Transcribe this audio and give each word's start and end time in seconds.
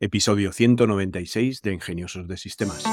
episodio 0.00 0.52
196 0.52 1.62
de 1.62 1.72
Ingeniosos 1.72 2.26
de 2.26 2.36
Sistemas. 2.36 2.84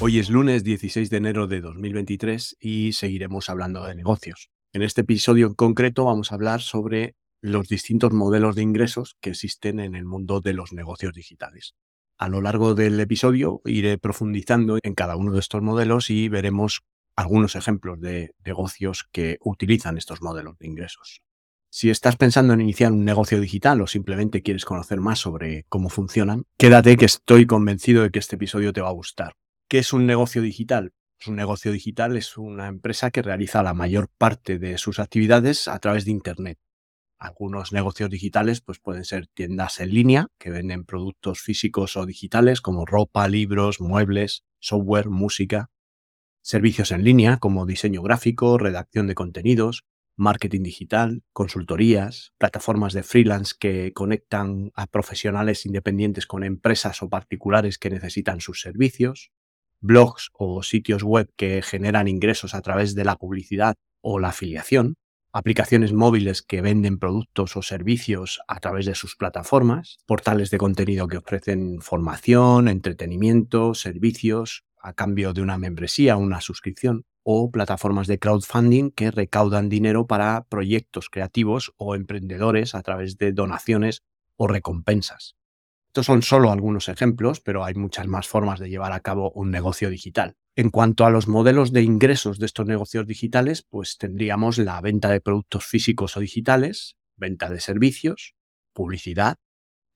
Hoy 0.00 0.18
es 0.18 0.30
lunes 0.30 0.62
16 0.62 1.10
de 1.10 1.16
enero 1.16 1.46
de 1.46 1.60
2023 1.60 2.56
y 2.60 2.92
seguiremos 2.92 3.50
hablando 3.50 3.84
de 3.84 3.96
negocios. 3.96 4.50
En 4.72 4.82
este 4.82 5.00
episodio 5.00 5.48
en 5.48 5.54
concreto 5.54 6.04
vamos 6.04 6.30
a 6.30 6.36
hablar 6.36 6.62
sobre 6.62 7.16
los 7.46 7.68
distintos 7.68 8.12
modelos 8.12 8.56
de 8.56 8.62
ingresos 8.62 9.16
que 9.20 9.30
existen 9.30 9.78
en 9.78 9.94
el 9.94 10.04
mundo 10.04 10.40
de 10.40 10.52
los 10.52 10.72
negocios 10.72 11.12
digitales. 11.12 11.74
A 12.18 12.28
lo 12.28 12.40
largo 12.40 12.74
del 12.74 12.98
episodio 12.98 13.60
iré 13.64 13.98
profundizando 13.98 14.78
en 14.82 14.94
cada 14.94 15.16
uno 15.16 15.32
de 15.32 15.38
estos 15.38 15.62
modelos 15.62 16.10
y 16.10 16.28
veremos 16.28 16.82
algunos 17.14 17.54
ejemplos 17.54 18.00
de 18.00 18.34
negocios 18.44 19.08
que 19.12 19.38
utilizan 19.40 19.96
estos 19.96 20.22
modelos 20.22 20.58
de 20.58 20.66
ingresos. 20.66 21.22
Si 21.70 21.90
estás 21.90 22.16
pensando 22.16 22.52
en 22.52 22.62
iniciar 22.62 22.90
un 22.90 23.04
negocio 23.04 23.40
digital 23.40 23.80
o 23.80 23.86
simplemente 23.86 24.42
quieres 24.42 24.64
conocer 24.64 25.00
más 25.00 25.20
sobre 25.20 25.66
cómo 25.68 25.88
funcionan, 25.88 26.44
quédate 26.58 26.96
que 26.96 27.04
estoy 27.04 27.46
convencido 27.46 28.02
de 28.02 28.10
que 28.10 28.18
este 28.18 28.36
episodio 28.36 28.72
te 28.72 28.80
va 28.80 28.88
a 28.88 28.92
gustar. 28.92 29.34
¿Qué 29.68 29.78
es 29.78 29.92
un 29.92 30.06
negocio 30.06 30.42
digital? 30.42 30.94
Un 31.26 31.36
negocio 31.36 31.70
digital 31.70 32.16
es 32.16 32.36
una 32.38 32.66
empresa 32.66 33.10
que 33.10 33.22
realiza 33.22 33.62
la 33.62 33.74
mayor 33.74 34.08
parte 34.18 34.58
de 34.58 34.78
sus 34.78 34.98
actividades 34.98 35.68
a 35.68 35.78
través 35.78 36.04
de 36.04 36.10
Internet. 36.10 36.58
Algunos 37.18 37.72
negocios 37.72 38.10
digitales 38.10 38.60
pues 38.60 38.78
pueden 38.78 39.04
ser 39.04 39.26
tiendas 39.26 39.80
en 39.80 39.94
línea 39.94 40.28
que 40.38 40.50
venden 40.50 40.84
productos 40.84 41.40
físicos 41.40 41.96
o 41.96 42.04
digitales 42.04 42.60
como 42.60 42.84
ropa, 42.84 43.26
libros, 43.28 43.80
muebles, 43.80 44.44
software, 44.60 45.08
música. 45.08 45.70
Servicios 46.42 46.92
en 46.92 47.04
línea 47.04 47.38
como 47.38 47.64
diseño 47.64 48.02
gráfico, 48.02 48.58
redacción 48.58 49.06
de 49.06 49.14
contenidos, 49.14 49.84
marketing 50.16 50.62
digital, 50.62 51.22
consultorías, 51.32 52.32
plataformas 52.38 52.92
de 52.92 53.02
freelance 53.02 53.54
que 53.58 53.92
conectan 53.92 54.70
a 54.74 54.86
profesionales 54.86 55.66
independientes 55.66 56.26
con 56.26 56.44
empresas 56.44 57.02
o 57.02 57.08
particulares 57.08 57.78
que 57.78 57.90
necesitan 57.90 58.40
sus 58.40 58.60
servicios, 58.60 59.30
blogs 59.80 60.30
o 60.32 60.62
sitios 60.62 61.02
web 61.02 61.30
que 61.36 61.62
generan 61.62 62.08
ingresos 62.08 62.54
a 62.54 62.62
través 62.62 62.94
de 62.94 63.04
la 63.04 63.16
publicidad 63.16 63.76
o 64.00 64.18
la 64.18 64.28
afiliación, 64.28 64.96
aplicaciones 65.36 65.92
móviles 65.92 66.40
que 66.40 66.62
venden 66.62 66.98
productos 66.98 67.58
o 67.58 67.62
servicios 67.62 68.40
a 68.48 68.58
través 68.58 68.86
de 68.86 68.94
sus 68.94 69.16
plataformas, 69.16 69.98
portales 70.06 70.50
de 70.50 70.56
contenido 70.56 71.08
que 71.08 71.18
ofrecen 71.18 71.82
formación, 71.82 72.68
entretenimiento, 72.68 73.74
servicios 73.74 74.64
a 74.80 74.94
cambio 74.94 75.34
de 75.34 75.42
una 75.42 75.58
membresía 75.58 76.16
o 76.16 76.20
una 76.20 76.40
suscripción, 76.40 77.04
o 77.22 77.50
plataformas 77.50 78.06
de 78.06 78.18
crowdfunding 78.18 78.90
que 78.92 79.10
recaudan 79.10 79.68
dinero 79.68 80.06
para 80.06 80.46
proyectos 80.48 81.10
creativos 81.10 81.74
o 81.76 81.94
emprendedores 81.94 82.74
a 82.74 82.80
través 82.82 83.18
de 83.18 83.32
donaciones 83.32 84.04
o 84.36 84.46
recompensas. 84.46 85.35
Estos 85.96 86.04
son 86.12 86.20
solo 86.20 86.52
algunos 86.52 86.90
ejemplos, 86.90 87.40
pero 87.40 87.64
hay 87.64 87.72
muchas 87.72 88.06
más 88.06 88.28
formas 88.28 88.60
de 88.60 88.68
llevar 88.68 88.92
a 88.92 89.00
cabo 89.00 89.30
un 89.30 89.50
negocio 89.50 89.88
digital. 89.88 90.36
En 90.54 90.68
cuanto 90.68 91.06
a 91.06 91.10
los 91.10 91.26
modelos 91.26 91.72
de 91.72 91.80
ingresos 91.80 92.38
de 92.38 92.44
estos 92.44 92.66
negocios 92.66 93.06
digitales, 93.06 93.62
pues 93.62 93.96
tendríamos 93.96 94.58
la 94.58 94.78
venta 94.82 95.08
de 95.08 95.22
productos 95.22 95.64
físicos 95.64 96.18
o 96.18 96.20
digitales, 96.20 96.98
venta 97.16 97.48
de 97.48 97.60
servicios, 97.60 98.34
publicidad, 98.74 99.36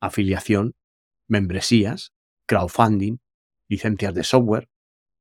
afiliación, 0.01 0.73
membresías, 1.28 2.15
crowdfunding, 2.47 3.19
licencias 3.69 4.15
de 4.15 4.25
software, 4.25 4.71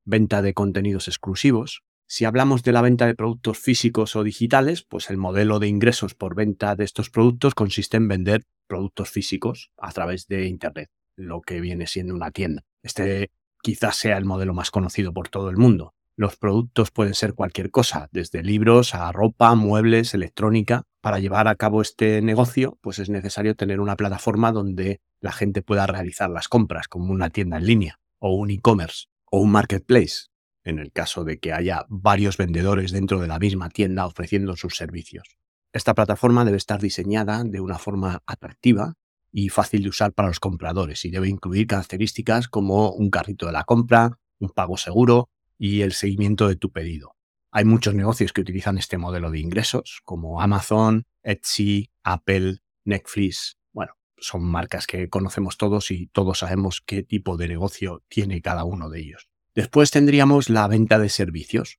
venta 0.06 0.40
de 0.40 0.54
contenidos 0.54 1.08
exclusivos. 1.08 1.82
Si 2.12 2.24
hablamos 2.24 2.64
de 2.64 2.72
la 2.72 2.82
venta 2.82 3.06
de 3.06 3.14
productos 3.14 3.60
físicos 3.60 4.16
o 4.16 4.24
digitales, 4.24 4.82
pues 4.82 5.10
el 5.10 5.16
modelo 5.16 5.60
de 5.60 5.68
ingresos 5.68 6.16
por 6.16 6.34
venta 6.34 6.74
de 6.74 6.82
estos 6.82 7.08
productos 7.08 7.54
consiste 7.54 7.98
en 7.98 8.08
vender 8.08 8.42
productos 8.66 9.10
físicos 9.10 9.70
a 9.76 9.92
través 9.92 10.26
de 10.26 10.46
Internet, 10.46 10.90
lo 11.14 11.40
que 11.40 11.60
viene 11.60 11.86
siendo 11.86 12.12
una 12.12 12.32
tienda. 12.32 12.64
Este 12.82 13.30
quizás 13.62 13.94
sea 13.94 14.18
el 14.18 14.24
modelo 14.24 14.54
más 14.54 14.72
conocido 14.72 15.12
por 15.12 15.28
todo 15.28 15.50
el 15.50 15.56
mundo. 15.56 15.94
Los 16.16 16.34
productos 16.34 16.90
pueden 16.90 17.14
ser 17.14 17.34
cualquier 17.34 17.70
cosa, 17.70 18.08
desde 18.10 18.42
libros 18.42 18.96
a 18.96 19.12
ropa, 19.12 19.54
muebles, 19.54 20.12
electrónica. 20.12 20.82
Para 21.00 21.20
llevar 21.20 21.46
a 21.46 21.54
cabo 21.54 21.80
este 21.80 22.22
negocio, 22.22 22.76
pues 22.80 22.98
es 22.98 23.08
necesario 23.08 23.54
tener 23.54 23.78
una 23.78 23.94
plataforma 23.94 24.50
donde 24.50 25.00
la 25.20 25.30
gente 25.30 25.62
pueda 25.62 25.86
realizar 25.86 26.28
las 26.28 26.48
compras, 26.48 26.88
como 26.88 27.12
una 27.12 27.30
tienda 27.30 27.58
en 27.58 27.66
línea, 27.66 28.00
o 28.18 28.34
un 28.34 28.50
e-commerce, 28.50 29.06
o 29.30 29.38
un 29.38 29.52
marketplace, 29.52 30.24
en 30.64 30.78
el 30.78 30.92
caso 30.92 31.24
de 31.24 31.38
que 31.38 31.52
haya 31.52 31.86
varios 31.88 32.36
vendedores 32.36 32.92
dentro 32.92 33.20
de 33.20 33.28
la 33.28 33.38
misma 33.38 33.70
tienda 33.70 34.06
ofreciendo 34.06 34.56
sus 34.56 34.76
servicios. 34.76 35.24
Esta 35.72 35.94
plataforma 35.94 36.44
debe 36.44 36.56
estar 36.56 36.80
diseñada 36.80 37.44
de 37.44 37.60
una 37.60 37.78
forma 37.78 38.22
atractiva 38.26 38.94
y 39.32 39.48
fácil 39.48 39.84
de 39.84 39.90
usar 39.90 40.12
para 40.12 40.28
los 40.28 40.40
compradores 40.40 41.04
y 41.04 41.10
debe 41.10 41.28
incluir 41.28 41.66
características 41.66 42.48
como 42.48 42.90
un 42.90 43.10
carrito 43.10 43.46
de 43.46 43.52
la 43.52 43.64
compra, 43.64 44.18
un 44.38 44.50
pago 44.50 44.76
seguro 44.76 45.30
y 45.58 45.82
el 45.82 45.92
seguimiento 45.92 46.48
de 46.48 46.56
tu 46.56 46.72
pedido. 46.72 47.14
Hay 47.52 47.64
muchos 47.64 47.94
negocios 47.94 48.32
que 48.32 48.40
utilizan 48.40 48.78
este 48.78 48.98
modelo 48.98 49.30
de 49.30 49.40
ingresos, 49.40 50.02
como 50.04 50.40
Amazon, 50.40 51.06
Etsy, 51.22 51.90
Apple, 52.02 52.58
Netflix. 52.84 53.58
Bueno, 53.72 53.94
son 54.16 54.44
marcas 54.44 54.86
que 54.86 55.08
conocemos 55.08 55.56
todos 55.56 55.90
y 55.90 56.06
todos 56.08 56.38
sabemos 56.38 56.80
qué 56.84 57.02
tipo 57.02 57.36
de 57.36 57.48
negocio 57.48 58.04
tiene 58.08 58.40
cada 58.40 58.64
uno 58.64 58.88
de 58.88 59.00
ellos. 59.00 59.29
Después 59.54 59.90
tendríamos 59.90 60.48
la 60.48 60.68
venta 60.68 60.98
de 60.98 61.08
servicios. 61.08 61.78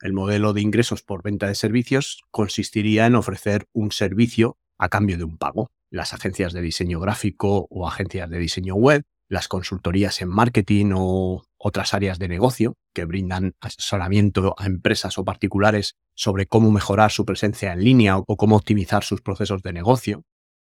El 0.00 0.12
modelo 0.12 0.52
de 0.52 0.62
ingresos 0.62 1.02
por 1.02 1.22
venta 1.22 1.46
de 1.46 1.54
servicios 1.54 2.22
consistiría 2.30 3.06
en 3.06 3.14
ofrecer 3.14 3.66
un 3.72 3.92
servicio 3.92 4.58
a 4.78 4.88
cambio 4.88 5.18
de 5.18 5.24
un 5.24 5.36
pago 5.36 5.70
las 5.90 6.14
agencias 6.14 6.52
de 6.52 6.62
diseño 6.62 7.00
gráfico 7.00 7.66
o 7.68 7.86
agencias 7.86 8.30
de 8.30 8.38
diseño 8.38 8.74
web, 8.74 9.02
las 9.28 9.48
consultorías 9.48 10.22
en 10.22 10.28
marketing 10.28 10.92
o 10.94 11.42
otras 11.58 11.94
áreas 11.94 12.18
de 12.18 12.28
negocio 12.28 12.76
que 12.94 13.04
brindan 13.04 13.54
asesoramiento 13.60 14.54
a 14.56 14.66
empresas 14.66 15.18
o 15.18 15.24
particulares 15.24 15.96
sobre 16.14 16.46
cómo 16.46 16.70
mejorar 16.70 17.10
su 17.10 17.24
presencia 17.24 17.72
en 17.72 17.84
línea 17.84 18.18
o 18.18 18.36
cómo 18.36 18.56
optimizar 18.56 19.04
sus 19.04 19.20
procesos 19.20 19.62
de 19.62 19.72
negocio, 19.72 20.24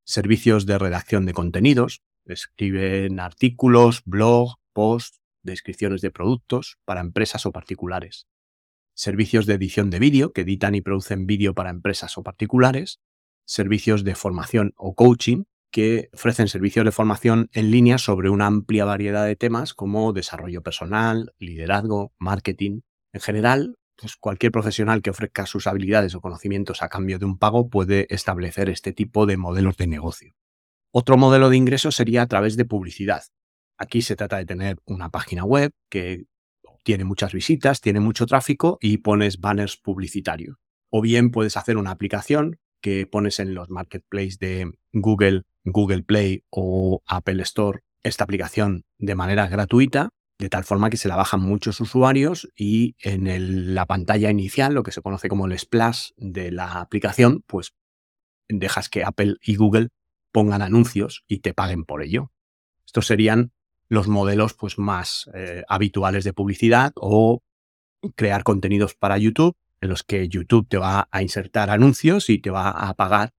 servicios 0.04 0.66
de 0.66 0.78
redacción 0.78 1.26
de 1.26 1.32
contenidos, 1.32 2.02
escriben 2.24 3.20
artículos, 3.20 4.02
blog, 4.04 4.56
posts, 4.72 5.20
descripciones 5.46 6.02
de 6.02 6.10
productos 6.10 6.78
para 6.84 7.00
empresas 7.00 7.46
o 7.46 7.52
particulares, 7.52 8.26
servicios 8.94 9.46
de 9.46 9.54
edición 9.54 9.90
de 9.90 9.98
vídeo 9.98 10.32
que 10.32 10.42
editan 10.42 10.74
y 10.74 10.82
producen 10.82 11.26
vídeo 11.26 11.54
para 11.54 11.70
empresas 11.70 12.18
o 12.18 12.22
particulares, 12.22 13.00
servicios 13.46 14.04
de 14.04 14.14
formación 14.14 14.74
o 14.76 14.94
coaching 14.94 15.44
que 15.70 16.08
ofrecen 16.12 16.48
servicios 16.48 16.84
de 16.84 16.92
formación 16.92 17.50
en 17.52 17.70
línea 17.70 17.98
sobre 17.98 18.30
una 18.30 18.46
amplia 18.46 18.84
variedad 18.84 19.26
de 19.26 19.36
temas 19.36 19.74
como 19.74 20.12
desarrollo 20.12 20.62
personal, 20.62 21.34
liderazgo, 21.38 22.12
marketing. 22.18 22.80
En 23.12 23.20
general, 23.20 23.76
pues 23.96 24.16
cualquier 24.16 24.52
profesional 24.52 25.02
que 25.02 25.10
ofrezca 25.10 25.46
sus 25.46 25.66
habilidades 25.66 26.14
o 26.14 26.20
conocimientos 26.20 26.82
a 26.82 26.88
cambio 26.88 27.18
de 27.18 27.24
un 27.24 27.38
pago 27.38 27.68
puede 27.68 28.06
establecer 28.10 28.68
este 28.68 28.92
tipo 28.92 29.26
de 29.26 29.36
modelos 29.36 29.76
de 29.76 29.86
negocio. 29.86 30.34
Otro 30.92 31.16
modelo 31.16 31.50
de 31.50 31.56
ingreso 31.56 31.90
sería 31.90 32.22
a 32.22 32.26
través 32.26 32.56
de 32.56 32.64
publicidad. 32.64 33.24
Aquí 33.78 34.02
se 34.02 34.16
trata 34.16 34.38
de 34.38 34.46
tener 34.46 34.78
una 34.86 35.10
página 35.10 35.44
web 35.44 35.72
que 35.90 36.24
tiene 36.82 37.04
muchas 37.04 37.32
visitas, 37.32 37.80
tiene 37.80 38.00
mucho 38.00 38.26
tráfico 38.26 38.78
y 38.80 38.98
pones 38.98 39.40
banners 39.40 39.76
publicitarios. 39.76 40.56
O 40.90 41.02
bien 41.02 41.30
puedes 41.30 41.56
hacer 41.56 41.76
una 41.76 41.90
aplicación 41.90 42.58
que 42.80 43.06
pones 43.06 43.40
en 43.40 43.54
los 43.54 43.70
marketplaces 43.70 44.38
de 44.38 44.70
Google, 44.92 45.42
Google 45.64 46.04
Play 46.04 46.44
o 46.50 47.02
Apple 47.06 47.42
Store 47.42 47.80
esta 48.06 48.24
aplicación 48.24 48.84
de 48.98 49.14
manera 49.14 49.48
gratuita, 49.48 50.10
de 50.38 50.48
tal 50.48 50.64
forma 50.64 50.90
que 50.90 50.96
se 50.96 51.08
la 51.08 51.16
bajan 51.16 51.40
muchos 51.40 51.80
usuarios 51.80 52.48
y 52.56 52.94
en 53.00 53.74
la 53.74 53.86
pantalla 53.86 54.30
inicial, 54.30 54.74
lo 54.74 54.82
que 54.82 54.92
se 54.92 55.02
conoce 55.02 55.28
como 55.28 55.46
el 55.46 55.58
splash 55.58 56.10
de 56.16 56.52
la 56.52 56.80
aplicación, 56.80 57.42
pues 57.46 57.74
dejas 58.48 58.88
que 58.88 59.02
Apple 59.02 59.36
y 59.42 59.56
Google 59.56 59.88
pongan 60.30 60.62
anuncios 60.62 61.24
y 61.26 61.38
te 61.38 61.54
paguen 61.54 61.84
por 61.84 62.02
ello. 62.02 62.30
Estos 62.84 63.06
serían 63.06 63.52
los 63.88 64.08
modelos 64.08 64.54
pues, 64.54 64.78
más 64.78 65.30
eh, 65.34 65.62
habituales 65.68 66.24
de 66.24 66.32
publicidad 66.32 66.92
o 66.96 67.42
crear 68.14 68.42
contenidos 68.42 68.94
para 68.94 69.18
YouTube 69.18 69.56
en 69.80 69.88
los 69.88 70.02
que 70.02 70.28
YouTube 70.28 70.68
te 70.68 70.78
va 70.78 71.08
a 71.10 71.22
insertar 71.22 71.70
anuncios 71.70 72.30
y 72.30 72.38
te 72.38 72.50
va 72.50 72.70
a 72.70 72.94
pagar 72.94 73.32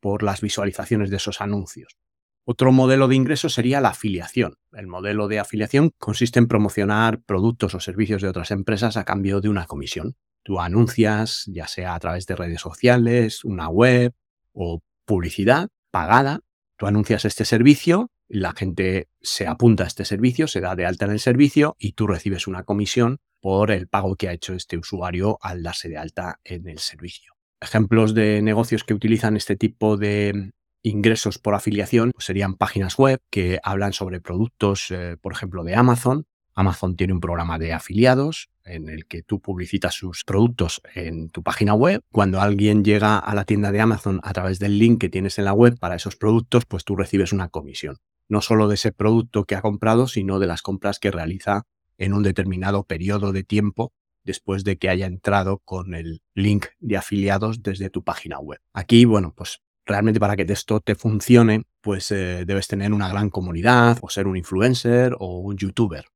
por 0.00 0.22
las 0.22 0.40
visualizaciones 0.40 1.10
de 1.10 1.16
esos 1.16 1.40
anuncios. 1.40 1.96
Otro 2.44 2.72
modelo 2.72 3.06
de 3.06 3.14
ingreso 3.14 3.48
sería 3.48 3.80
la 3.80 3.90
afiliación. 3.90 4.56
El 4.72 4.88
modelo 4.88 5.28
de 5.28 5.38
afiliación 5.38 5.92
consiste 5.98 6.40
en 6.40 6.48
promocionar 6.48 7.22
productos 7.22 7.74
o 7.76 7.80
servicios 7.80 8.20
de 8.20 8.28
otras 8.28 8.50
empresas 8.50 8.96
a 8.96 9.04
cambio 9.04 9.40
de 9.40 9.48
una 9.48 9.66
comisión. 9.66 10.16
Tú 10.42 10.58
anuncias, 10.58 11.44
ya 11.46 11.68
sea 11.68 11.94
a 11.94 12.00
través 12.00 12.26
de 12.26 12.34
redes 12.34 12.60
sociales, 12.60 13.44
una 13.44 13.68
web 13.68 14.12
o 14.52 14.82
publicidad, 15.04 15.68
pagada. 15.92 16.40
Tú 16.76 16.86
anuncias 16.86 17.24
este 17.24 17.44
servicio, 17.44 18.10
la 18.32 18.54
gente 18.54 19.10
se 19.20 19.46
apunta 19.46 19.84
a 19.84 19.86
este 19.86 20.06
servicio, 20.06 20.48
se 20.48 20.62
da 20.62 20.74
de 20.74 20.86
alta 20.86 21.04
en 21.04 21.10
el 21.10 21.20
servicio 21.20 21.76
y 21.78 21.92
tú 21.92 22.06
recibes 22.06 22.46
una 22.46 22.64
comisión 22.64 23.18
por 23.42 23.70
el 23.70 23.88
pago 23.88 24.16
que 24.16 24.28
ha 24.28 24.32
hecho 24.32 24.54
este 24.54 24.78
usuario 24.78 25.38
al 25.42 25.62
darse 25.62 25.90
de 25.90 25.98
alta 25.98 26.40
en 26.42 26.66
el 26.66 26.78
servicio. 26.78 27.34
Ejemplos 27.60 28.14
de 28.14 28.40
negocios 28.40 28.84
que 28.84 28.94
utilizan 28.94 29.36
este 29.36 29.56
tipo 29.56 29.98
de 29.98 30.52
ingresos 30.82 31.38
por 31.38 31.54
afiliación 31.54 32.12
pues 32.12 32.24
serían 32.24 32.54
páginas 32.54 32.96
web 32.96 33.20
que 33.28 33.60
hablan 33.62 33.92
sobre 33.92 34.22
productos, 34.22 34.90
eh, 34.90 35.18
por 35.20 35.34
ejemplo, 35.34 35.62
de 35.62 35.74
Amazon. 35.74 36.24
Amazon 36.54 36.96
tiene 36.96 37.12
un 37.12 37.20
programa 37.20 37.58
de 37.58 37.74
afiliados 37.74 38.48
en 38.64 38.88
el 38.88 39.06
que 39.06 39.22
tú 39.22 39.40
publicitas 39.40 39.92
sus 39.92 40.24
productos 40.24 40.80
en 40.94 41.28
tu 41.28 41.42
página 41.42 41.74
web. 41.74 42.00
Cuando 42.10 42.40
alguien 42.40 42.82
llega 42.82 43.18
a 43.18 43.34
la 43.34 43.44
tienda 43.44 43.72
de 43.72 43.80
Amazon 43.80 44.20
a 44.22 44.32
través 44.32 44.58
del 44.58 44.78
link 44.78 45.02
que 45.02 45.10
tienes 45.10 45.38
en 45.38 45.44
la 45.44 45.52
web 45.52 45.78
para 45.78 45.96
esos 45.96 46.16
productos, 46.16 46.64
pues 46.64 46.84
tú 46.84 46.96
recibes 46.96 47.34
una 47.34 47.48
comisión. 47.50 47.98
No 48.28 48.40
solo 48.40 48.68
de 48.68 48.74
ese 48.74 48.92
producto 48.92 49.44
que 49.44 49.54
ha 49.54 49.62
comprado, 49.62 50.08
sino 50.08 50.38
de 50.38 50.46
las 50.46 50.62
compras 50.62 50.98
que 50.98 51.10
realiza 51.10 51.64
en 51.98 52.14
un 52.14 52.22
determinado 52.22 52.84
periodo 52.84 53.32
de 53.32 53.44
tiempo 53.44 53.92
después 54.24 54.64
de 54.64 54.76
que 54.76 54.88
haya 54.88 55.06
entrado 55.06 55.58
con 55.58 55.94
el 55.94 56.22
link 56.34 56.66
de 56.78 56.96
afiliados 56.96 57.62
desde 57.62 57.90
tu 57.90 58.04
página 58.04 58.38
web. 58.38 58.60
Aquí, 58.72 59.04
bueno, 59.04 59.34
pues 59.36 59.60
realmente 59.84 60.20
para 60.20 60.36
que 60.36 60.46
esto 60.48 60.80
te 60.80 60.94
funcione, 60.94 61.64
pues 61.80 62.10
eh, 62.10 62.44
debes 62.46 62.68
tener 62.68 62.92
una 62.92 63.08
gran 63.08 63.30
comunidad 63.30 63.98
o 64.00 64.08
ser 64.08 64.26
un 64.26 64.36
influencer 64.36 65.16
o 65.18 65.38
un 65.38 65.56
youtuber 65.56 66.06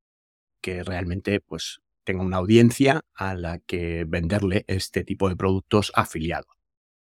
que 0.61 0.83
realmente 0.83 1.41
pues 1.41 1.81
tenga 2.05 2.23
una 2.23 2.39
audiencia 2.39 3.03
a 3.15 3.35
la 3.35 3.59
que 3.59 4.05
venderle 4.07 4.65
este 4.69 5.05
tipo 5.05 5.29
de 5.29 5.37
productos 5.37 5.93
afiliados. 5.95 6.57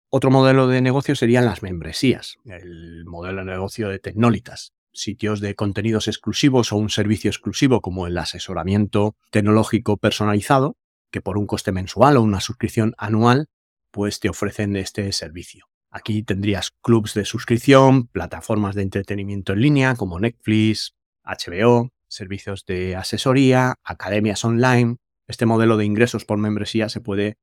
Otro 0.10 0.30
modelo 0.30 0.68
de 0.68 0.82
negocio 0.82 1.16
serían 1.16 1.46
las 1.46 1.64
membresías, 1.64 2.38
el 2.46 3.06
modelo 3.06 3.46
de 3.46 3.52
negocio 3.52 3.90
de 3.90 3.98
Tecnolitas, 3.98 4.74
sitios 4.94 5.40
de 5.40 5.56
contenidos 5.56 6.08
exclusivos 6.08 6.72
o 6.72 6.78
un 6.78 6.90
servicio 6.90 7.30
exclusivo 7.30 7.82
como 7.82 8.08
el 8.08 8.18
asesoramiento 8.18 9.16
tecnológico 9.32 9.98
personalizado, 9.98 10.78
que 11.12 11.22
por 11.22 11.38
un 11.38 11.48
coste 11.48 11.72
mensual 11.72 12.18
o 12.18 12.22
una 12.22 12.40
suscripción 12.40 12.94
anual, 12.98 13.48
pues 13.92 14.20
te 14.20 14.30
ofrecen 14.30 14.76
este 14.76 15.12
servicio. 15.12 15.66
Aquí 15.90 16.24
tendrías 16.24 16.72
clubs 16.82 17.14
de 17.14 17.26
suscripción, 17.26 18.08
plataformas 18.08 18.76
de 18.76 18.84
entretenimiento 18.84 19.52
en 19.54 19.62
línea 19.62 19.96
como 19.96 20.20
Netflix, 20.20 20.96
HBO, 21.24 21.90
servicios 22.08 22.66
de 22.66 22.96
asesoría, 22.96 23.76
academias 23.84 24.44
online. 24.46 24.98
Este 25.28 25.46
modelo 25.46 25.76
de 25.76 25.86
ingresos 25.86 26.24
por 26.24 26.38
membresía 26.38 26.88
se 26.88 27.02
puede 27.02 27.38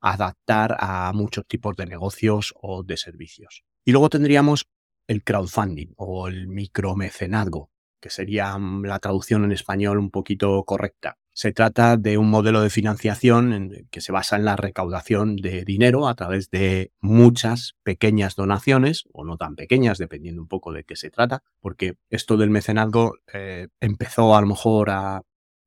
adaptar 0.00 0.76
a 0.80 1.12
muchos 1.12 1.46
tipos 1.46 1.76
de 1.76 1.86
negocios 1.86 2.54
o 2.60 2.82
de 2.82 2.96
servicios. 2.96 3.64
Y 3.84 3.92
luego 3.92 4.08
tendríamos 4.08 4.66
el 5.10 5.24
crowdfunding 5.24 5.92
o 5.96 6.28
el 6.28 6.46
micromecenazgo, 6.46 7.72
que 8.00 8.10
sería 8.10 8.56
mm, 8.56 8.84
la 8.84 9.00
traducción 9.00 9.42
en 9.42 9.50
español 9.50 9.98
un 9.98 10.12
poquito 10.12 10.62
correcta. 10.64 11.18
Se 11.32 11.50
trata 11.52 11.96
de 11.96 12.16
un 12.16 12.30
modelo 12.30 12.60
de 12.60 12.70
financiación 12.70 13.72
que 13.90 14.00
se 14.00 14.12
basa 14.12 14.36
en 14.36 14.44
la 14.44 14.54
recaudación 14.54 15.34
de 15.34 15.64
dinero 15.64 16.06
a 16.06 16.14
través 16.14 16.48
de 16.50 16.92
muchas 17.00 17.74
pequeñas 17.82 18.36
donaciones, 18.36 19.04
o 19.12 19.24
no 19.24 19.36
tan 19.36 19.56
pequeñas, 19.56 19.98
dependiendo 19.98 20.42
un 20.42 20.48
poco 20.48 20.72
de 20.72 20.84
qué 20.84 20.94
se 20.94 21.10
trata, 21.10 21.42
porque 21.58 21.94
esto 22.08 22.36
del 22.36 22.50
mecenazgo 22.50 23.14
eh, 23.32 23.66
empezó 23.80 24.36
a 24.36 24.40
lo 24.40 24.46
mejor 24.46 24.90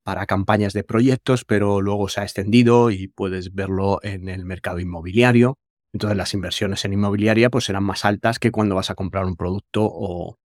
para 0.04 0.26
campañas 0.26 0.72
de 0.72 0.86
proyectos, 0.86 1.44
pero 1.44 1.82
luego 1.82 2.08
se 2.08 2.22
ha 2.22 2.24
extendido 2.24 2.92
y 2.92 3.10
puedes 3.10 3.54
verlo 3.54 4.00
en 4.04 4.30
el 4.30 4.46
mercado 4.46 4.80
inmobiliario. 4.80 5.58
Entonces 5.94 6.18
las 6.18 6.34
inversiones 6.34 6.84
en 6.86 6.94
inmobiliaria 6.94 7.50
pues 7.50 7.66
serán 7.66 7.84
más 7.84 8.04
altas 8.04 8.40
que 8.40 8.52
cuando 8.52 8.76
vas 8.76 8.90
a 8.90 8.96
comprar 8.96 9.26
un 9.26 9.36
producto 9.36 9.84
o, 9.84 10.38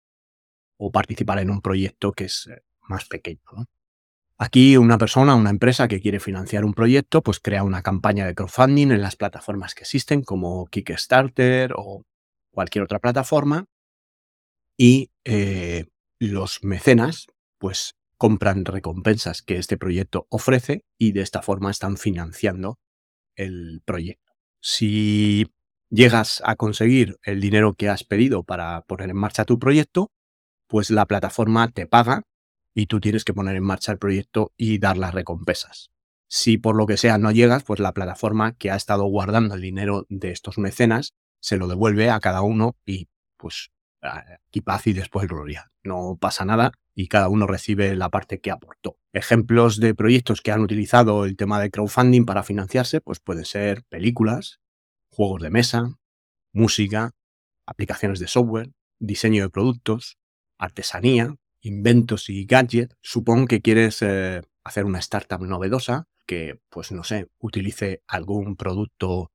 o 0.78 0.92
participar 0.92 1.40
en 1.40 1.50
un 1.50 1.62
proyecto 1.62 2.12
que 2.12 2.26
es 2.26 2.48
eh, 2.48 2.62
más 2.82 3.06
pequeño. 3.06 3.40
Aquí 4.38 4.78
una 4.78 5.00
persona, 5.00 5.36
una 5.36 5.50
empresa 5.50 5.88
que 5.88 6.00
quiere 6.00 6.20
financiar 6.20 6.64
un 6.64 6.74
proyecto, 6.74 7.24
pues 7.24 7.40
crea 7.40 7.64
una 7.64 7.82
campaña 7.82 8.28
de 8.28 8.36
crowdfunding 8.36 8.92
en 8.92 9.02
las 9.02 9.16
plataformas 9.16 9.74
que 9.74 9.82
existen 9.82 10.22
como 10.22 10.68
Kickstarter 10.68 11.74
o 11.76 12.04
cualquier 12.52 12.84
otra 12.84 13.00
plataforma 13.00 13.66
y 14.78 15.10
eh, 15.26 15.86
los 16.20 16.64
mecenas 16.64 17.28
pues 17.58 17.96
compran 18.18 18.66
recompensas 18.66 19.42
que 19.42 19.58
este 19.58 19.78
proyecto 19.78 20.28
ofrece 20.30 20.84
y 21.00 21.14
de 21.14 21.22
esta 21.22 21.42
forma 21.42 21.72
están 21.72 21.98
financiando 21.98 22.78
el 23.36 23.82
proyecto. 23.86 24.27
Si 24.60 25.48
llegas 25.90 26.42
a 26.46 26.56
conseguir 26.56 27.18
el 27.24 27.40
dinero 27.40 27.74
que 27.74 27.90
has 27.90 28.04
pedido 28.04 28.44
para 28.44 28.82
poner 28.82 29.10
en 29.10 29.18
marcha 29.18 29.46
tu 29.46 29.60
proyecto, 29.60 30.12
pues 30.68 30.90
la 30.92 31.06
plataforma 31.06 31.70
te 31.70 31.88
paga 31.88 32.24
y 32.74 32.88
tú 32.88 33.00
tienes 33.00 33.24
que 33.24 33.34
poner 33.34 33.56
en 33.56 33.64
marcha 33.64 33.92
el 33.92 33.98
proyecto 33.98 34.52
y 34.58 34.80
dar 34.80 34.98
las 34.98 35.14
recompensas. 35.14 35.90
Si 36.30 36.58
por 36.58 36.76
lo 36.76 36.86
que 36.86 36.98
sea 36.98 37.18
no 37.18 37.32
llegas, 37.32 37.64
pues 37.64 37.80
la 37.80 37.94
plataforma 37.94 38.54
que 38.54 38.70
ha 38.70 38.76
estado 38.76 39.06
guardando 39.06 39.56
el 39.56 39.62
dinero 39.62 40.06
de 40.10 40.32
estos 40.32 40.58
mecenas 40.58 41.14
se 41.40 41.58
lo 41.58 41.68
devuelve 41.68 42.10
a 42.10 42.20
cada 42.20 42.42
uno 42.42 42.76
y 42.86 43.08
pues 43.38 43.70
aquí 44.02 44.62
paz 44.62 44.88
y 44.88 44.94
después 44.94 45.28
gloria. 45.28 45.72
No 45.84 46.18
pasa 46.20 46.44
nada 46.44 46.72
y 47.00 47.10
cada 47.10 47.30
uno 47.30 47.46
recibe 47.46 47.96
la 47.96 48.10
parte 48.10 48.40
que 48.40 48.50
aportó. 48.50 48.98
Ejemplos 49.14 49.80
de 49.80 49.94
proyectos 49.94 50.42
que 50.42 50.52
han 50.52 50.62
utilizado 50.62 51.26
el 51.26 51.38
tema 51.38 51.62
de 51.62 51.70
crowdfunding 51.70 52.26
para 52.26 52.42
financiarse, 52.42 53.02
pues 53.02 53.20
pueden 53.20 53.46
ser 53.46 53.84
películas, 53.88 54.62
juegos 55.12 55.44
de 55.44 55.52
mesa, 55.52 55.92
música, 56.54 57.12
aplicaciones 57.68 58.18
de 58.20 58.28
software, 58.28 58.72
diseño 58.98 59.44
de 59.44 59.52
productos, 59.52 60.18
artesanía, 60.58 61.36
inventos 61.62 62.32
y 62.32 62.46
gadgets, 62.46 62.96
supongo 63.02 63.46
que 63.46 63.62
quieres 63.62 64.02
eh, 64.02 64.42
hacer 64.64 64.86
una 64.86 64.98
startup 64.98 65.42
novedosa 65.42 66.08
que, 66.26 66.60
pues 66.70 66.92
no 66.92 67.04
sé, 67.04 67.28
utilice 67.38 68.02
algún 68.08 68.56
producto 68.56 69.32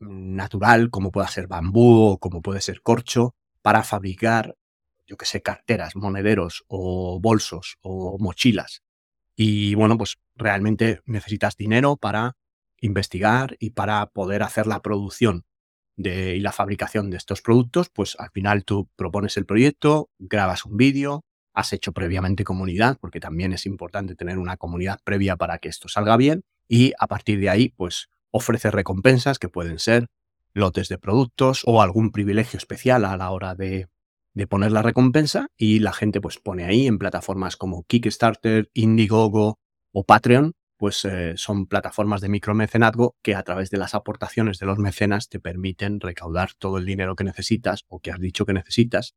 natural, 0.00 0.90
como 0.90 1.10
pueda 1.10 1.28
ser 1.28 1.46
bambú 1.46 2.10
o 2.10 2.18
como 2.18 2.42
puede 2.42 2.60
ser 2.60 2.82
corcho, 2.82 3.34
para 3.62 3.84
fabricar, 3.84 4.54
yo 5.06 5.16
que 5.16 5.26
sé, 5.26 5.42
carteras, 5.42 5.96
monederos 5.96 6.64
o 6.68 7.20
bolsos 7.20 7.76
o 7.82 8.18
mochilas. 8.18 8.82
Y 9.36 9.74
bueno, 9.74 9.98
pues 9.98 10.16
realmente 10.36 11.00
necesitas 11.06 11.56
dinero 11.56 11.96
para 11.96 12.36
investigar 12.80 13.56
y 13.58 13.70
para 13.70 14.06
poder 14.06 14.42
hacer 14.42 14.66
la 14.66 14.82
producción 14.82 15.44
de, 15.96 16.36
y 16.36 16.40
la 16.40 16.52
fabricación 16.52 17.10
de 17.10 17.16
estos 17.16 17.40
productos, 17.40 17.88
pues 17.88 18.16
al 18.18 18.30
final 18.30 18.64
tú 18.64 18.88
propones 18.96 19.36
el 19.36 19.46
proyecto, 19.46 20.10
grabas 20.18 20.64
un 20.64 20.76
vídeo, 20.76 21.24
has 21.54 21.72
hecho 21.72 21.92
previamente 21.92 22.44
comunidad, 22.44 22.98
porque 23.00 23.20
también 23.20 23.52
es 23.52 23.64
importante 23.64 24.16
tener 24.16 24.38
una 24.38 24.56
comunidad 24.56 24.98
previa 25.04 25.36
para 25.36 25.58
que 25.58 25.68
esto 25.68 25.88
salga 25.88 26.16
bien, 26.16 26.42
y 26.68 26.92
a 26.98 27.06
partir 27.06 27.38
de 27.38 27.48
ahí, 27.48 27.68
pues 27.70 28.08
ofrece 28.30 28.70
recompensas 28.70 29.38
que 29.38 29.48
pueden 29.48 29.78
ser 29.78 30.08
lotes 30.52 30.88
de 30.88 30.98
productos 30.98 31.62
o 31.64 31.80
algún 31.80 32.10
privilegio 32.10 32.56
especial 32.56 33.04
a 33.04 33.16
la 33.16 33.30
hora 33.30 33.54
de, 33.54 33.86
de 34.34 34.46
poner 34.46 34.72
la 34.72 34.82
recompensa 34.82 35.48
y 35.56 35.78
la 35.78 35.92
gente 35.92 36.20
pues 36.20 36.38
pone 36.38 36.64
ahí 36.64 36.86
en 36.86 36.98
plataformas 36.98 37.56
como 37.56 37.84
Kickstarter, 37.84 38.68
Indiegogo 38.74 39.58
o 39.92 40.04
Patreon, 40.04 40.52
pues 40.76 41.04
eh, 41.04 41.34
son 41.36 41.66
plataformas 41.66 42.20
de 42.20 42.28
micromecenazgo 42.28 43.14
que 43.22 43.36
a 43.36 43.42
través 43.44 43.70
de 43.70 43.78
las 43.78 43.94
aportaciones 43.94 44.58
de 44.58 44.66
los 44.66 44.78
mecenas 44.78 45.28
te 45.28 45.38
permiten 45.38 46.00
recaudar 46.00 46.50
todo 46.58 46.78
el 46.78 46.84
dinero 46.84 47.14
que 47.14 47.24
necesitas 47.24 47.84
o 47.88 48.00
que 48.00 48.10
has 48.10 48.20
dicho 48.20 48.44
que 48.44 48.52
necesitas 48.52 49.14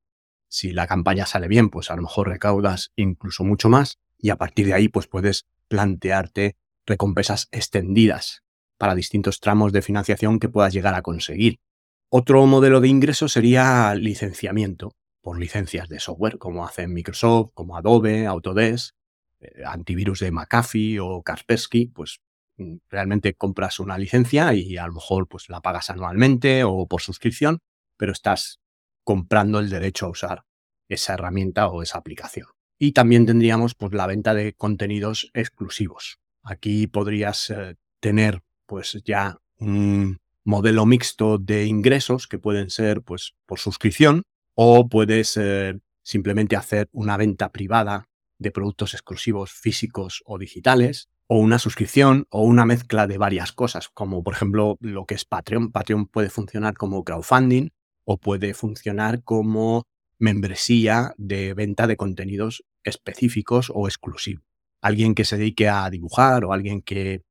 si 0.50 0.72
la 0.72 0.88
campaña 0.88 1.26
sale 1.26 1.48
bien, 1.48 1.70
pues 1.70 1.92
a 1.92 1.96
lo 1.96 2.04
mejor 2.04 2.30
recaudas 2.30 2.92
incluso 2.96 3.44
mucho 3.44 3.70
más 3.70 4.00
y 4.18 4.30
a 4.30 4.38
partir 4.38 4.68
de 4.68 4.74
ahí 4.74 4.88
pues 4.88 5.08
puedes 5.08 5.46
plantearte 5.68 6.56
recompensas 6.86 7.50
extendidas 7.52 8.44
para 8.78 8.96
distintos 8.96 9.40
tramos 9.40 9.74
de 9.74 9.82
financiación 9.82 10.40
que 10.40 10.48
puedas 10.48 10.74
llegar 10.74 10.94
a 10.94 11.02
conseguir. 11.02 11.60
Otro 12.10 12.46
modelo 12.46 12.80
de 12.80 12.88
ingreso 12.88 13.28
sería 13.28 13.94
licenciamiento 13.96 14.94
por 15.28 15.42
licencias 15.42 15.90
de 15.90 16.00
software, 16.00 16.38
como 16.38 16.66
hacen 16.66 16.94
Microsoft, 16.94 17.50
como 17.54 17.76
Adobe, 17.76 18.26
Autodesk, 18.28 18.96
eh, 19.42 19.62
antivirus 19.66 20.22
de 20.22 20.32
McAfee 20.32 21.02
o 21.02 21.22
Kaspersky, 21.22 21.88
pues 21.88 22.22
mm, 22.56 22.78
realmente 22.90 23.34
compras 23.34 23.82
una 23.82 23.98
licencia 23.98 24.54
y 24.54 24.78
a 24.78 24.88
lo 24.88 24.94
mejor 24.94 25.28
pues 25.28 25.50
la 25.50 25.60
pagas 25.60 25.90
anualmente 25.90 26.64
o 26.64 26.88
por 26.88 27.02
suscripción, 27.02 27.60
pero 27.98 28.14
estás 28.14 28.62
comprando 29.04 29.60
el 29.60 29.70
derecho 29.70 30.06
a 30.06 30.12
usar 30.12 30.44
esa 30.88 31.16
herramienta 31.16 31.68
o 31.68 31.84
esa 31.84 31.98
aplicación. 31.98 32.48
Y 32.80 32.94
también 32.94 33.26
tendríamos 33.26 33.76
pues, 33.76 33.92
la 33.92 34.08
venta 34.08 34.34
de 34.34 34.54
contenidos 34.54 35.30
exclusivos. 35.34 36.20
Aquí 36.42 36.88
podrías 36.88 37.50
eh, 37.50 37.76
tener 38.00 38.44
pues 38.66 39.02
ya 39.04 39.40
un 39.60 40.20
modelo 40.46 40.86
mixto 40.86 41.38
de 41.38 41.66
ingresos 41.66 42.30
que 42.30 42.40
pueden 42.40 42.70
ser 42.70 43.02
pues 43.02 43.36
por 43.46 43.60
suscripción 43.60 44.24
o 44.60 44.90
puedes 44.90 45.38
eh, 45.38 45.80
simplemente 46.04 46.56
hacer 46.56 46.90
una 46.92 47.16
venta 47.16 47.52
privada 47.52 48.10
de 48.40 48.52
productos 48.52 48.96
exclusivos 48.96 49.52
físicos 49.52 50.24
o 50.26 50.40
digitales 50.40 51.10
o 51.28 51.38
una 51.38 51.60
suscripción 51.60 52.26
o 52.32 52.42
una 52.42 52.66
mezcla 52.66 53.06
de 53.06 53.20
varias 53.20 53.52
cosas, 53.52 53.90
como 53.90 54.24
por 54.24 54.34
ejemplo 54.34 54.78
lo 54.80 55.06
que 55.06 55.14
es 55.14 55.26
Patreon. 55.26 55.72
Patreon 55.72 56.08
puede 56.08 56.30
funcionar 56.30 56.74
como 56.74 57.04
crowdfunding 57.04 57.70
o 58.04 58.18
puede 58.18 58.56
funcionar 58.56 59.24
como 59.24 59.84
membresía 60.18 61.14
de 61.18 61.54
venta 61.54 61.86
de 61.86 61.98
contenidos 61.98 62.64
específicos 62.84 63.72
o 63.74 63.88
exclusivos. 63.88 64.44
Alguien 64.82 65.14
que 65.14 65.26
se 65.26 65.38
dedique 65.38 65.70
a 65.70 65.88
dibujar 65.92 66.46
o 66.46 66.54
alguien 66.54 66.82
que 66.82 67.22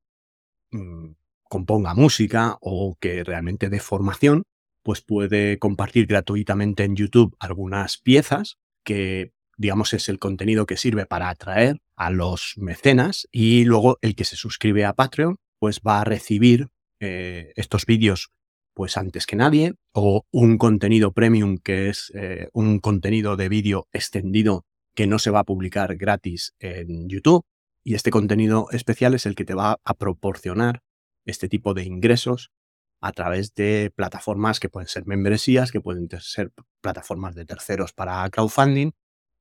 mm, 0.71 1.09
componga 1.43 1.93
música 1.93 2.57
o 2.61 2.95
que 3.01 3.25
realmente 3.25 3.69
dé 3.69 3.79
formación, 3.79 4.43
pues 4.87 5.01
puede 5.01 5.59
compartir 5.59 6.05
gratuitamente 6.07 6.85
en 6.85 6.95
YouTube 6.95 7.35
algunas 7.39 7.97
piezas 7.97 8.57
que 8.85 9.33
digamos 9.57 9.91
es 9.91 10.07
el 10.07 10.17
contenido 10.17 10.65
que 10.65 10.77
sirve 10.77 11.05
para 11.05 11.27
atraer 11.27 11.81
a 11.97 12.09
los 12.09 12.53
mecenas 12.55 13.27
y 13.29 13.65
luego 13.65 13.97
el 14.01 14.15
que 14.15 14.23
se 14.23 14.37
suscribe 14.37 14.85
a 14.85 14.93
Patreon 14.93 15.35
pues 15.59 15.81
va 15.85 15.99
a 15.99 16.03
recibir 16.05 16.69
eh, 17.01 17.51
estos 17.57 17.85
vídeos 17.85 18.29
pues 18.73 18.95
antes 18.95 19.25
que 19.25 19.35
nadie, 19.35 19.73
o 19.91 20.23
un 20.31 20.57
contenido 20.57 21.11
premium 21.11 21.57
que 21.57 21.89
es 21.89 22.09
eh, 22.15 22.47
un 22.53 22.79
contenido 22.79 23.35
de 23.35 23.49
vídeo 23.49 23.89
extendido 23.91 24.63
que 24.95 25.05
no 25.05 25.19
se 25.19 25.31
va 25.31 25.39
a 25.39 25.43
publicar 25.43 25.97
gratis 25.97 26.53
en 26.59 27.09
YouTube. 27.09 27.43
Y 27.83 27.95
este 27.95 28.09
contenido 28.09 28.67
especial 28.71 29.15
es 29.15 29.25
el 29.25 29.35
que 29.35 29.43
te 29.43 29.53
va 29.53 29.81
a 29.83 29.93
proporcionar 29.95 30.79
este 31.25 31.49
tipo 31.49 31.73
de 31.73 31.83
ingresos 31.83 32.51
a 33.01 33.11
través 33.11 33.53
de 33.53 33.91
plataformas 33.95 34.59
que 34.59 34.69
pueden 34.69 34.87
ser 34.87 35.05
membresías, 35.05 35.71
que 35.71 35.81
pueden 35.81 36.09
ser 36.19 36.51
plataformas 36.81 37.35
de 37.35 37.45
terceros 37.45 37.93
para 37.93 38.29
crowdfunding 38.29 38.91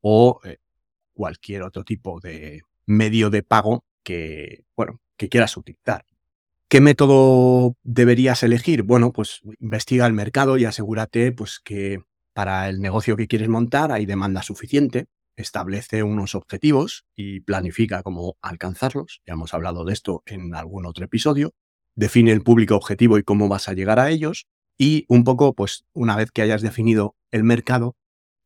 o 0.01 0.41
eh, 0.45 0.59
cualquier 1.15 1.63
otro 1.63 1.85
tipo 1.85 2.21
de 2.21 2.63
medio 2.87 3.31
de 3.31 3.43
pago 3.43 3.85
que, 4.03 4.65
bueno, 4.77 5.01
que 5.17 5.29
quieras 5.29 5.57
utilizar. 5.57 6.05
¿Qué 6.69 6.81
método 6.81 7.77
deberías 7.85 8.43
elegir? 8.43 8.83
Bueno, 8.83 9.13
pues 9.13 9.41
investiga 9.61 10.07
el 10.07 10.13
mercado 10.13 10.59
y 10.59 10.65
asegúrate 10.65 11.33
pues, 11.33 11.61
que 11.61 12.03
para 12.33 12.69
el 12.69 12.81
negocio 12.81 13.17
que 13.17 13.29
quieres 13.29 13.49
montar 13.49 13.93
hay 13.93 14.05
demanda 14.05 14.43
suficiente. 14.43 15.07
Establece 15.37 16.03
unos 16.03 16.35
objetivos 16.35 17.07
y 17.15 17.41
planifica 17.41 18.03
cómo 18.03 18.37
alcanzarlos. 18.43 19.23
Ya 19.27 19.35
hemos 19.35 19.55
hablado 19.55 19.85
de 19.85 19.93
esto 19.93 20.23
en 20.27 20.55
algún 20.55 20.87
otro 20.87 21.05
episodio. 21.05 21.53
Define 21.97 22.31
el 22.31 22.43
público 22.43 22.77
objetivo 22.77 23.19
y 23.19 23.23
cómo 23.23 23.49
vas 23.49 23.69
a 23.69 23.73
llegar 23.73 23.99
a 23.99 24.11
ellos. 24.11 24.47
Y 24.79 25.07
un 25.09 25.25
poco, 25.25 25.55
pues 25.55 25.85
una 25.93 26.15
vez 26.17 26.31
que 26.31 26.43
hayas 26.43 26.63
definido 26.63 27.17
el 27.31 27.43
mercado, 27.43 27.97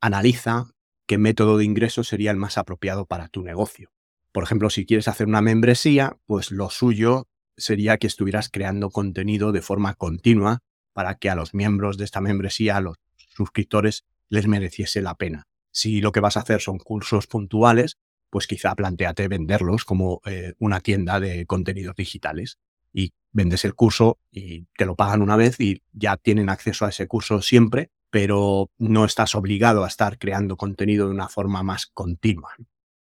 analiza 0.00 0.70
qué 1.06 1.18
método 1.18 1.58
de 1.58 1.64
ingreso 1.64 2.04
sería 2.04 2.30
el 2.30 2.36
más 2.36 2.56
apropiado 2.56 3.06
para 3.06 3.28
tu 3.28 3.42
negocio. 3.42 3.90
Por 4.32 4.44
ejemplo, 4.44 4.70
si 4.70 4.86
quieres 4.86 5.08
hacer 5.08 5.26
una 5.26 5.42
membresía, 5.42 6.16
pues 6.26 6.52
lo 6.52 6.70
suyo 6.70 7.26
sería 7.56 7.98
que 7.98 8.06
estuvieras 8.06 8.48
creando 8.48 8.90
contenido 8.90 9.52
de 9.52 9.60
forma 9.60 9.94
continua 9.94 10.60
para 10.92 11.16
que 11.16 11.30
a 11.30 11.34
los 11.34 11.52
miembros 11.52 11.98
de 11.98 12.04
esta 12.04 12.20
membresía, 12.20 12.76
a 12.76 12.80
los 12.80 12.96
suscriptores, 13.16 14.04
les 14.28 14.46
mereciese 14.46 15.02
la 15.02 15.16
pena. 15.16 15.48
Si 15.72 16.00
lo 16.00 16.12
que 16.12 16.20
vas 16.20 16.36
a 16.36 16.40
hacer 16.40 16.60
son 16.60 16.78
cursos 16.78 17.26
puntuales, 17.26 17.96
pues 18.30 18.46
quizá 18.46 18.74
planteate 18.74 19.28
venderlos 19.28 19.84
como 19.84 20.20
eh, 20.24 20.54
una 20.58 20.80
tienda 20.80 21.20
de 21.20 21.46
contenidos 21.46 21.96
digitales 21.96 22.58
y 22.92 23.12
vendes 23.32 23.64
el 23.64 23.74
curso 23.74 24.18
y 24.30 24.66
te 24.76 24.86
lo 24.86 24.96
pagan 24.96 25.22
una 25.22 25.36
vez 25.36 25.60
y 25.60 25.82
ya 25.92 26.16
tienen 26.16 26.48
acceso 26.48 26.86
a 26.86 26.90
ese 26.90 27.06
curso 27.06 27.42
siempre, 27.42 27.90
pero 28.10 28.70
no 28.78 29.04
estás 29.04 29.34
obligado 29.34 29.84
a 29.84 29.88
estar 29.88 30.18
creando 30.18 30.56
contenido 30.56 31.06
de 31.06 31.14
una 31.14 31.28
forma 31.28 31.62
más 31.62 31.86
continua. 31.86 32.54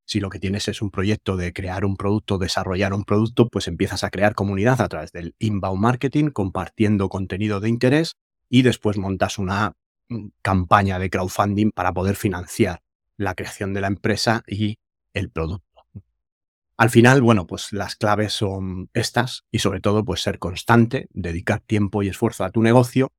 Si 0.05 0.19
lo 0.19 0.29
que 0.29 0.39
tienes 0.39 0.67
es 0.67 0.81
un 0.81 0.91
proyecto 0.91 1.37
de 1.37 1.53
crear 1.53 1.85
un 1.85 1.95
producto, 1.95 2.37
desarrollar 2.37 2.93
un 2.93 3.05
producto, 3.05 3.47
pues 3.47 3.67
empiezas 3.67 4.03
a 4.03 4.09
crear 4.09 4.35
comunidad 4.35 4.81
a 4.81 4.89
través 4.89 5.11
del 5.11 5.35
inbound 5.39 5.79
marketing, 5.79 6.31
compartiendo 6.31 7.09
contenido 7.09 7.59
de 7.59 7.69
interés 7.69 8.15
y 8.49 8.63
después 8.63 8.97
montas 8.97 9.39
una 9.39 9.73
mm, 10.09 10.27
campaña 10.41 10.99
de 10.99 11.09
crowdfunding 11.09 11.71
para 11.71 11.93
poder 11.93 12.15
financiar 12.15 12.81
la 13.17 13.35
creación 13.35 13.73
de 13.73 13.81
la 13.81 13.87
empresa 13.87 14.43
y 14.47 14.79
el 15.13 15.29
producto. 15.29 15.70
Al 16.81 16.89
final, 16.89 17.21
bueno, 17.21 17.45
pues 17.45 17.73
las 17.73 17.95
claves 17.95 18.33
son 18.33 18.89
estas 18.95 19.45
y 19.51 19.59
sobre 19.59 19.81
todo 19.81 20.03
pues 20.03 20.23
ser 20.23 20.39
constante, 20.39 21.09
dedicar 21.11 21.59
tiempo 21.59 22.01
y 22.01 22.07
esfuerzo 22.07 22.43
a 22.43 22.49
tu 22.49 22.63
negocio 22.63 23.11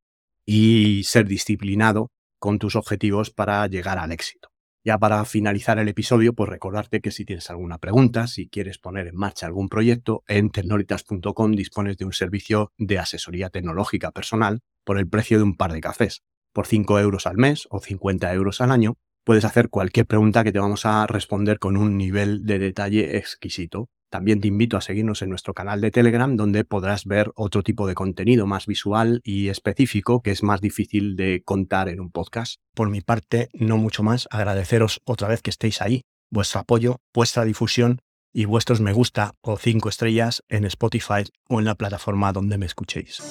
y 0.44 1.04
ser 1.04 1.28
disciplinado 1.28 2.10
con 2.40 2.58
tus 2.58 2.74
objetivos 2.74 3.30
para 3.30 3.64
llegar 3.68 3.98
al 3.98 4.10
éxito. 4.10 4.48
Ya 4.84 4.98
para 4.98 5.24
finalizar 5.24 5.78
el 5.78 5.86
episodio, 5.86 6.32
pues 6.32 6.50
recordarte 6.50 7.00
que 7.00 7.12
si 7.12 7.24
tienes 7.24 7.50
alguna 7.50 7.78
pregunta, 7.78 8.26
si 8.26 8.48
quieres 8.48 8.78
poner 8.78 9.06
en 9.06 9.14
marcha 9.14 9.46
algún 9.46 9.68
proyecto, 9.68 10.24
en 10.26 10.50
tecnolitas.com 10.50 11.52
dispones 11.52 11.96
de 11.98 12.04
un 12.04 12.12
servicio 12.12 12.72
de 12.78 12.98
asesoría 12.98 13.48
tecnológica 13.48 14.10
personal 14.10 14.62
por 14.84 14.98
el 14.98 15.08
precio 15.08 15.38
de 15.38 15.44
un 15.44 15.56
par 15.56 15.72
de 15.72 15.80
cafés. 15.80 16.24
Por 16.52 16.66
5 16.66 16.98
euros 16.98 17.28
al 17.28 17.36
mes 17.36 17.68
o 17.70 17.78
50 17.78 18.34
euros 18.34 18.60
al 18.60 18.72
año, 18.72 18.96
puedes 19.24 19.44
hacer 19.44 19.68
cualquier 19.68 20.06
pregunta 20.06 20.44
que 20.44 20.52
te 20.52 20.58
vamos 20.58 20.86
a 20.86 21.06
responder 21.06 21.58
con 21.58 21.76
un 21.76 21.96
nivel 21.96 22.44
de 22.44 22.58
detalle 22.58 23.16
exquisito. 23.16 23.88
También 24.10 24.42
te 24.42 24.48
invito 24.48 24.76
a 24.76 24.82
seguirnos 24.82 25.22
en 25.22 25.30
nuestro 25.30 25.54
canal 25.54 25.80
de 25.80 25.90
Telegram, 25.90 26.36
donde 26.36 26.64
podrás 26.64 27.06
ver 27.06 27.32
otro 27.34 27.62
tipo 27.62 27.86
de 27.86 27.94
contenido 27.94 28.46
más 28.46 28.66
visual 28.66 29.22
y 29.24 29.48
específico 29.48 30.20
que 30.20 30.32
es 30.32 30.42
más 30.42 30.60
difícil 30.60 31.16
de 31.16 31.42
contar 31.42 31.88
en 31.88 31.98
un 31.98 32.10
podcast. 32.10 32.56
Por 32.74 32.90
mi 32.90 33.00
parte, 33.00 33.48
no 33.54 33.78
mucho 33.78 34.02
más. 34.02 34.28
Agradeceros 34.30 35.00
otra 35.06 35.28
vez 35.28 35.40
que 35.40 35.48
estéis 35.48 35.80
ahí, 35.80 36.02
vuestro 36.30 36.60
apoyo, 36.60 36.98
vuestra 37.14 37.46
difusión 37.46 38.00
y 38.34 38.44
vuestros 38.44 38.80
me 38.80 38.92
gusta 38.92 39.34
o 39.40 39.56
cinco 39.56 39.88
estrellas 39.88 40.42
en 40.48 40.66
Spotify 40.66 41.24
o 41.48 41.58
en 41.58 41.64
la 41.64 41.74
plataforma 41.74 42.32
donde 42.32 42.58
me 42.58 42.66
escuchéis. 42.66 43.22